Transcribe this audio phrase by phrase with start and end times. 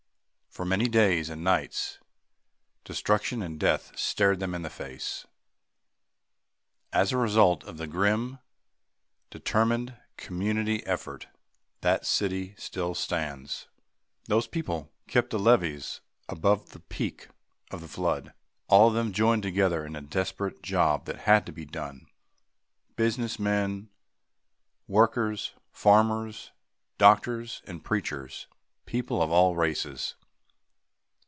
[0.51, 1.97] For many days and nights,
[2.83, 5.25] destruction and death stared them in the face.
[6.91, 8.39] As a result of the grim,
[9.29, 11.27] determined community effort,
[11.79, 13.69] that city still stands.
[14.25, 17.29] Those people kept the levees above the peak
[17.71, 18.33] of the flood.
[18.67, 22.07] All of them joined together in the desperate job that had to be done
[22.97, 23.87] business men,
[24.85, 28.47] workers, farmers, and doctors, and preachers
[28.85, 30.15] people of all races.